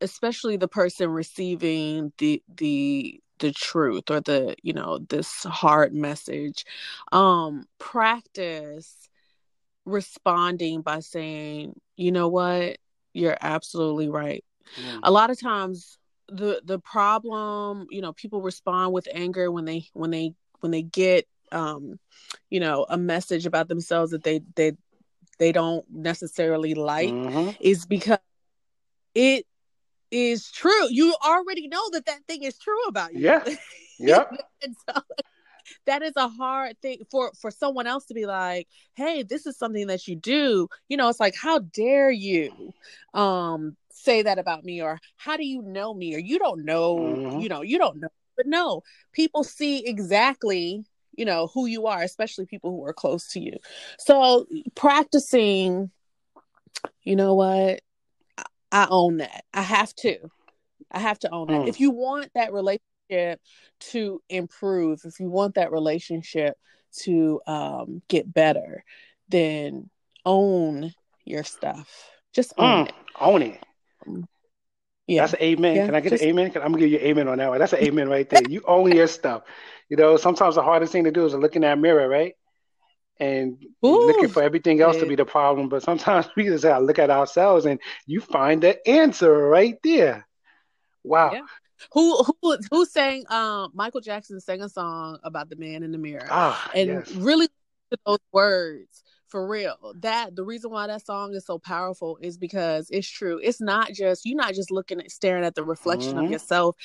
especially 0.00 0.56
the 0.56 0.68
person 0.68 1.10
receiving 1.10 2.12
the 2.18 2.42
the 2.56 3.20
the 3.40 3.52
truth 3.52 4.10
or 4.10 4.20
the 4.20 4.54
you 4.62 4.72
know 4.72 4.98
this 4.98 5.42
hard 5.44 5.92
message 5.92 6.64
um 7.10 7.64
practice 7.78 9.08
responding 9.84 10.82
by 10.82 11.00
saying 11.00 11.74
you 11.96 12.12
know 12.12 12.28
what 12.28 12.78
you're 13.12 13.36
absolutely 13.40 14.08
right 14.08 14.44
mm. 14.80 15.00
a 15.02 15.10
lot 15.10 15.30
of 15.30 15.40
times 15.40 15.98
the 16.28 16.60
the 16.64 16.78
problem 16.78 17.86
you 17.90 18.00
know 18.00 18.12
people 18.12 18.40
respond 18.40 18.92
with 18.92 19.08
anger 19.12 19.50
when 19.50 19.64
they 19.64 19.84
when 19.92 20.10
they 20.10 20.32
when 20.60 20.70
they 20.70 20.82
get 20.82 21.26
um 21.52 21.98
you 22.50 22.60
know 22.60 22.86
a 22.88 22.96
message 22.96 23.46
about 23.46 23.68
themselves 23.68 24.12
that 24.12 24.22
they 24.22 24.40
they 24.54 24.72
they 25.38 25.52
don't 25.52 25.84
necessarily 25.90 26.74
like 26.74 27.10
mm-hmm. 27.10 27.50
is 27.60 27.86
because 27.86 28.18
it 29.14 29.46
is 30.10 30.50
true. 30.50 30.88
You 30.90 31.14
already 31.24 31.68
know 31.68 31.82
that 31.92 32.06
that 32.06 32.24
thing 32.26 32.42
is 32.42 32.58
true 32.58 32.82
about 32.88 33.14
you. 33.14 33.20
Yeah. 33.20 33.44
Yep. 34.00 34.36
so, 34.60 35.02
that 35.86 36.02
is 36.02 36.14
a 36.16 36.26
hard 36.26 36.76
thing 36.80 36.98
for 37.12 37.30
for 37.40 37.52
someone 37.52 37.86
else 37.86 38.06
to 38.06 38.14
be 38.14 38.26
like, 38.26 38.66
"Hey, 38.94 39.22
this 39.22 39.46
is 39.46 39.56
something 39.56 39.86
that 39.86 40.08
you 40.08 40.16
do." 40.16 40.68
You 40.88 40.96
know, 40.96 41.08
it's 41.08 41.20
like, 41.20 41.36
"How 41.36 41.60
dare 41.60 42.10
you 42.10 42.74
um 43.14 43.76
say 43.92 44.22
that 44.22 44.40
about 44.40 44.64
me?" 44.64 44.82
or 44.82 44.98
"How 45.16 45.36
do 45.36 45.46
you 45.46 45.62
know 45.62 45.94
me?" 45.94 46.12
or 46.16 46.18
"You 46.18 46.40
don't 46.40 46.64
know." 46.64 46.96
Mm-hmm. 46.96 47.38
You 47.38 47.48
know, 47.48 47.62
you 47.62 47.78
don't 47.78 48.00
know. 48.00 48.08
But 48.36 48.46
no, 48.46 48.82
people 49.12 49.44
see 49.44 49.86
exactly 49.86 50.84
you 51.16 51.24
know 51.24 51.48
who 51.52 51.66
you 51.66 51.86
are 51.86 52.02
especially 52.02 52.46
people 52.46 52.70
who 52.70 52.84
are 52.84 52.92
close 52.92 53.28
to 53.28 53.40
you 53.40 53.56
so 53.98 54.46
practicing 54.74 55.90
you 57.02 57.16
know 57.16 57.34
what 57.34 57.80
I 58.74 58.88
own 58.90 59.18
that. 59.18 59.44
I 59.54 59.62
have 59.62 59.94
to. 59.96 60.18
I 60.90 60.98
have 60.98 61.20
to 61.20 61.30
own 61.30 61.46
that. 61.46 61.62
Mm. 61.62 61.68
If 61.68 61.78
you 61.78 61.92
want 61.92 62.30
that 62.34 62.52
relationship 62.52 63.40
to 63.78 64.20
improve, 64.28 65.00
if 65.04 65.20
you 65.20 65.30
want 65.30 65.54
that 65.54 65.70
relationship 65.70 66.56
to 67.02 67.40
um, 67.46 68.02
get 68.08 68.32
better, 68.32 68.84
then 69.28 69.88
own 70.26 70.92
your 71.24 71.44
stuff. 71.44 72.10
Just 72.32 72.52
own 72.58 72.86
mm. 72.86 72.88
it. 72.88 72.94
Own 73.20 73.42
it. 73.42 73.64
Um, 74.08 74.26
yeah. 75.06 75.22
That's 75.22 75.34
an 75.34 75.42
amen. 75.42 75.76
Yeah, 75.76 75.86
Can 75.86 75.94
I 75.94 76.00
get 76.00 76.10
just... 76.10 76.22
an 76.24 76.30
amen? 76.30 76.46
I'm 76.56 76.72
gonna 76.72 76.78
give 76.78 76.90
you 76.90 76.98
an 76.98 77.04
amen 77.04 77.28
on 77.28 77.38
that 77.38 77.50
one. 77.50 77.60
That's 77.60 77.74
an 77.74 77.80
amen 77.80 78.08
right 78.08 78.28
there. 78.28 78.42
You 78.48 78.62
own 78.66 78.90
your 78.90 79.06
stuff. 79.06 79.44
You 79.88 79.96
know, 79.96 80.16
sometimes 80.16 80.54
the 80.54 80.62
hardest 80.62 80.92
thing 80.92 81.04
to 81.04 81.10
do 81.10 81.26
is 81.26 81.32
to 81.32 81.38
look 81.38 81.56
in 81.56 81.62
that 81.62 81.78
mirror, 81.78 82.08
right? 82.08 82.34
and 83.20 83.64
Ooh, 83.84 84.06
looking 84.06 84.28
for 84.28 84.42
everything 84.42 84.80
else 84.80 84.96
to 84.96 85.06
be 85.06 85.14
the 85.14 85.24
problem. 85.24 85.68
But 85.68 85.82
sometimes 85.82 86.26
we 86.36 86.44
just 86.44 86.64
gotta 86.64 86.84
look 86.84 86.98
at 86.98 87.10
ourselves 87.10 87.66
and 87.66 87.80
you 88.06 88.20
find 88.20 88.62
the 88.62 88.86
answer 88.88 89.32
right 89.48 89.78
there. 89.82 90.26
Wow. 91.02 91.32
Yeah. 91.32 91.42
Who 91.92 92.24
who 92.40 92.58
who 92.70 92.86
sang 92.86 93.24
um 93.28 93.70
Michael 93.74 94.00
Jackson 94.00 94.40
sang 94.40 94.62
a 94.62 94.68
song 94.68 95.18
about 95.22 95.48
the 95.48 95.56
man 95.56 95.82
in 95.82 95.92
the 95.92 95.98
mirror. 95.98 96.26
Ah, 96.30 96.70
and 96.74 96.88
yes. 96.88 97.10
really 97.12 97.48
those 98.06 98.18
words 98.32 99.02
for 99.28 99.46
real. 99.46 99.76
That 100.00 100.34
the 100.34 100.44
reason 100.44 100.70
why 100.70 100.86
that 100.86 101.04
song 101.04 101.34
is 101.34 101.44
so 101.44 101.58
powerful 101.58 102.18
is 102.22 102.38
because 102.38 102.88
it's 102.90 103.08
true. 103.08 103.38
It's 103.42 103.60
not 103.60 103.92
just 103.92 104.24
you're 104.24 104.36
not 104.36 104.54
just 104.54 104.70
looking 104.70 105.00
at 105.00 105.10
staring 105.10 105.44
at 105.44 105.54
the 105.54 105.64
reflection 105.64 106.14
mm-hmm. 106.14 106.26
of 106.26 106.30
yourself. 106.30 106.76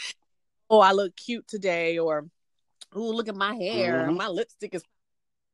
Oh, 0.70 0.80
I 0.80 0.92
look 0.92 1.16
cute 1.16 1.48
today, 1.48 1.98
or 1.98 2.28
oh, 2.94 3.10
look 3.10 3.28
at 3.28 3.36
my 3.36 3.56
hair. 3.56 4.06
Mm-hmm. 4.06 4.16
My 4.16 4.28
lipstick 4.28 4.74
is 4.74 4.84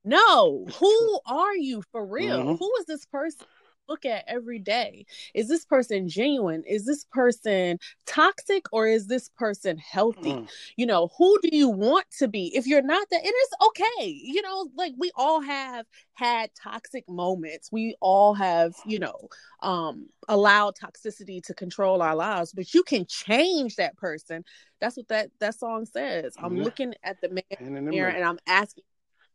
no, 0.03 0.67
who 0.79 1.19
are 1.25 1.55
you 1.55 1.83
for 1.91 2.05
real? 2.05 2.39
Mm-hmm. 2.39 2.55
Who 2.55 2.71
is 2.79 2.85
this 2.85 3.05
person? 3.05 3.47
Look 3.87 4.05
at 4.05 4.23
every 4.27 4.57
day. 4.57 5.05
Is 5.35 5.47
this 5.47 5.63
person 5.63 6.09
genuine? 6.09 6.63
Is 6.67 6.85
this 6.85 7.05
person 7.11 7.77
toxic 8.07 8.65
or 8.71 8.87
is 8.87 9.05
this 9.05 9.29
person 9.37 9.77
healthy? 9.77 10.33
Mm. 10.33 10.49
You 10.75 10.85
know, 10.87 11.09
who 11.17 11.37
do 11.41 11.49
you 11.51 11.69
want 11.69 12.05
to 12.17 12.27
be? 12.27 12.51
If 12.55 12.65
you're 12.65 12.81
not 12.81 13.07
that, 13.11 13.23
it 13.23 13.27
is 13.27 13.49
okay. 13.67 14.07
You 14.07 14.41
know, 14.41 14.69
like 14.75 14.93
we 14.97 15.11
all 15.15 15.39
have 15.41 15.85
had 16.15 16.49
toxic 16.61 17.07
moments. 17.07 17.71
We 17.71 17.95
all 18.01 18.33
have, 18.33 18.73
you 18.87 18.99
know, 18.99 19.29
um 19.61 20.07
allowed 20.27 20.73
toxicity 20.75 21.41
to 21.43 21.53
control 21.53 22.01
our 22.01 22.15
lives, 22.15 22.53
but 22.53 22.73
you 22.73 22.81
can 22.81 23.05
change 23.05 23.75
that 23.75 23.95
person. 23.97 24.43
That's 24.81 24.97
what 24.97 25.07
that 25.09 25.29
that 25.39 25.59
song 25.59 25.85
says. 25.85 26.35
I'm 26.41 26.57
looking 26.59 26.95
at 27.03 27.21
the 27.21 27.29
man 27.29 27.43
in 27.59 27.73
the 27.75 27.81
mirror 27.81 28.09
and 28.09 28.23
I'm 28.23 28.39
asking 28.47 28.83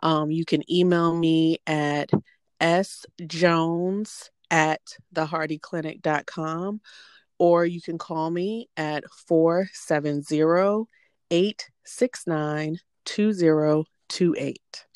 Um, 0.00 0.30
you 0.30 0.44
can 0.44 0.72
email 0.72 1.16
me 1.16 1.58
at 1.66 2.10
sjones 2.60 4.30
at 4.50 4.80
thehardyclinic.com 5.14 6.80
or 7.38 7.64
you 7.66 7.80
can 7.80 7.96
call 7.98 8.30
me 8.30 8.68
at 8.76 9.04
470 9.26 10.86
869 11.30 12.78
2028. 13.04 14.86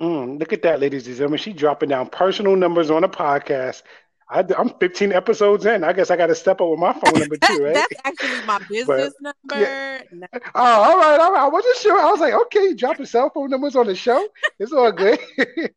Mm, 0.00 0.38
look 0.38 0.52
at 0.52 0.62
that, 0.62 0.80
ladies 0.80 1.06
and 1.06 1.16
gentlemen. 1.16 1.38
She's 1.38 1.54
dropping 1.54 1.88
down 1.88 2.08
personal 2.08 2.56
numbers 2.56 2.90
on 2.90 3.04
a 3.04 3.08
podcast. 3.08 3.82
I, 4.28 4.44
am 4.58 4.70
15 4.80 5.12
episodes 5.12 5.64
in. 5.66 5.84
I 5.84 5.92
guess 5.92 6.10
I 6.10 6.16
got 6.16 6.26
to 6.26 6.34
step 6.34 6.60
up 6.60 6.68
with 6.68 6.80
my 6.80 6.92
phone 6.92 7.20
number 7.20 7.36
too, 7.36 7.58
right? 7.62 7.74
That's 7.74 7.94
actually 8.04 8.44
my 8.44 8.58
business 8.68 9.14
but, 9.20 9.34
number. 9.48 9.64
Yeah. 9.64 10.02
Oh, 10.54 10.82
all 10.82 10.98
right, 10.98 11.20
all 11.20 11.32
right. 11.32 11.42
I 11.42 11.48
wasn't 11.48 11.76
sure. 11.76 11.98
I 11.98 12.10
was 12.10 12.20
like, 12.20 12.34
okay, 12.34 12.74
dropping 12.74 13.06
cell 13.06 13.30
phone 13.32 13.50
numbers 13.50 13.76
on 13.76 13.86
the 13.86 13.94
show. 13.94 14.26
It's 14.58 14.72
all 14.72 14.90
good. 14.90 15.20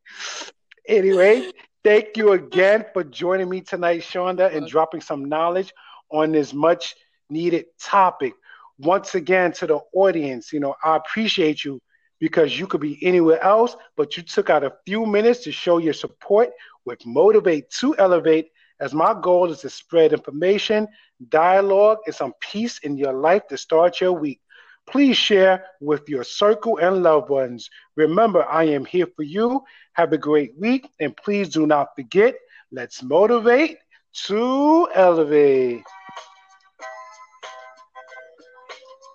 anyway, 0.88 1.52
thank 1.84 2.16
you 2.16 2.32
again 2.32 2.84
for 2.92 3.04
joining 3.04 3.48
me 3.48 3.60
tonight, 3.60 4.00
Shonda, 4.00 4.54
and 4.54 4.66
dropping 4.66 5.00
some 5.00 5.26
knowledge 5.26 5.72
on 6.10 6.32
this 6.32 6.52
much 6.52 6.96
needed 7.30 7.66
topic. 7.80 8.34
Once 8.78 9.14
again, 9.14 9.52
to 9.52 9.66
the 9.66 9.78
audience, 9.94 10.52
you 10.52 10.58
know, 10.58 10.74
I 10.82 10.96
appreciate 10.96 11.64
you 11.64 11.80
because 12.20 12.58
you 12.58 12.66
could 12.66 12.80
be 12.80 13.04
anywhere 13.04 13.42
else, 13.42 13.74
but 13.96 14.16
you 14.16 14.22
took 14.22 14.50
out 14.50 14.62
a 14.62 14.76
few 14.86 15.06
minutes 15.06 15.42
to 15.44 15.52
show 15.52 15.78
your 15.78 15.94
support 15.94 16.50
with 16.84 17.04
Motivate 17.04 17.70
to 17.80 17.96
Elevate, 17.96 18.50
as 18.78 18.94
my 18.94 19.14
goal 19.20 19.50
is 19.50 19.60
to 19.60 19.70
spread 19.70 20.12
information, 20.12 20.86
dialogue, 21.28 21.98
and 22.06 22.14
some 22.14 22.32
peace 22.40 22.78
in 22.78 22.96
your 22.96 23.12
life 23.12 23.46
to 23.48 23.56
start 23.56 24.00
your 24.00 24.12
week. 24.12 24.40
Please 24.86 25.16
share 25.16 25.64
with 25.80 26.08
your 26.08 26.24
circle 26.24 26.78
and 26.78 27.02
loved 27.02 27.28
ones. 27.28 27.68
Remember, 27.96 28.44
I 28.44 28.64
am 28.64 28.84
here 28.84 29.06
for 29.16 29.22
you. 29.22 29.62
Have 29.94 30.12
a 30.12 30.18
great 30.18 30.52
week, 30.58 30.88
and 31.00 31.16
please 31.16 31.48
do 31.48 31.66
not 31.66 31.88
forget 31.96 32.34
let's 32.72 33.02
motivate 33.02 33.78
to 34.26 34.88
elevate. 34.94 35.82